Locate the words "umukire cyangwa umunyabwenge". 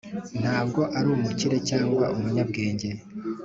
1.15-2.89